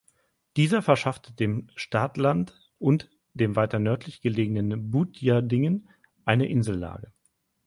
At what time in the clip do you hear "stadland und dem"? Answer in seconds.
1.75-3.55